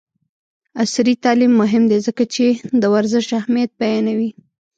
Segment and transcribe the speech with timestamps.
[0.81, 2.45] عصري تعلیم مهم دی ځکه چې
[2.81, 4.31] د ورزش اهمیت بیانوي.